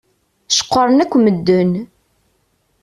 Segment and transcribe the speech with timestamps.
[0.57, 1.71] Ceqqṛen akk medden.